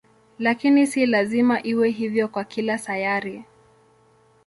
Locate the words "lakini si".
0.39-1.05